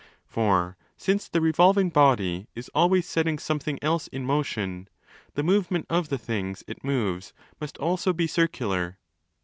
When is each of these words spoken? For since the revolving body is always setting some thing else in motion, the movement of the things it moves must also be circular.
For 0.25 0.77
since 0.97 1.27
the 1.29 1.41
revolving 1.41 1.89
body 1.91 2.47
is 2.55 2.71
always 2.73 3.07
setting 3.07 3.37
some 3.37 3.59
thing 3.59 3.77
else 3.83 4.07
in 4.07 4.25
motion, 4.25 4.87
the 5.35 5.43
movement 5.43 5.85
of 5.91 6.09
the 6.09 6.17
things 6.17 6.63
it 6.65 6.83
moves 6.83 7.33
must 7.59 7.77
also 7.77 8.11
be 8.11 8.25
circular. 8.25 8.97